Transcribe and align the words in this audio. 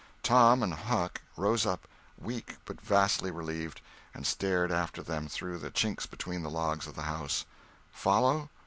Tom 0.23 0.63
and 0.63 0.73
Huck 0.73 1.21
rose 1.37 1.63
up, 1.63 1.87
weak 2.17 2.57
but 2.65 2.81
vastly 2.81 3.29
relieved, 3.29 3.81
and 4.15 4.25
stared 4.25 4.71
after 4.71 5.03
them 5.03 5.27
through 5.27 5.59
the 5.59 5.69
chinks 5.69 6.07
between 6.09 6.41
the 6.41 6.49
logs 6.49 6.87
of 6.87 6.95
the 6.95 7.03
house. 7.03 7.45
Follow? 7.91 8.49